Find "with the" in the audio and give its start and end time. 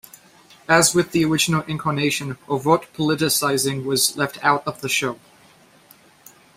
0.95-1.23